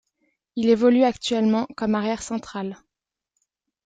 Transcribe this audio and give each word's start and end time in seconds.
Il 0.55 0.69
évolue 0.69 1.03
actuellement 1.03 1.67
comme 1.77 1.93
arrière 1.93 2.23
central. 2.23 2.75